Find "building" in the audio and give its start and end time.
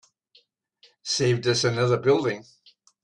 1.99-2.43